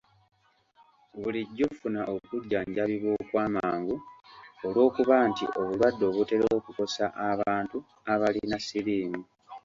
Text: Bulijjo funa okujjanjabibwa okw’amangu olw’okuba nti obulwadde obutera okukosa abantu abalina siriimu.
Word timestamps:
Bulijjo 1.21 1.65
funa 1.79 2.01
okujjanjabibwa 2.15 3.11
okw’amangu 3.21 3.95
olw’okuba 4.65 5.15
nti 5.29 5.45
obulwadde 5.59 6.03
obutera 6.11 6.45
okukosa 6.57 7.05
abantu 7.31 7.77
abalina 8.13 8.57
siriimu. 8.67 9.21